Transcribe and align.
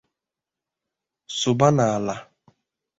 sụba 1.37 1.67
n'ala 1.75 2.15